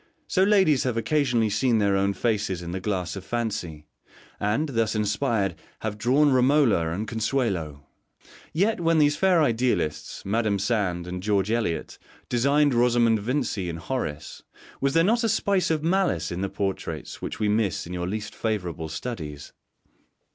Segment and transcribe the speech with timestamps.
[0.25, 3.85] So ladies have occasionally seen their own faces in the glass of fancy,
[4.39, 7.85] and, thus inspired, have drawn Romola and Consuelo.
[8.51, 10.59] Yet when these fair idealists, Mdme.
[10.59, 14.41] Sand and George Eliot, designed Rosamund Vincy and Horace,
[14.81, 18.07] was there not a spice of malice in the portraits which we miss in your
[18.07, 19.53] least favourable studies?